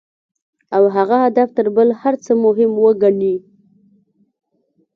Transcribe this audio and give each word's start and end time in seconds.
او 0.75 0.83
هغه 0.95 1.15
هدف 1.25 1.49
تر 1.57 1.67
بل 1.75 1.89
هر 2.01 2.13
څه 2.25 2.31
مهم 2.45 2.71
وګڼي. 2.83 3.35